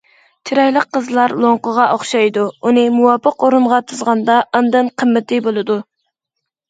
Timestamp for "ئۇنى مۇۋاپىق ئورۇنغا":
2.69-3.81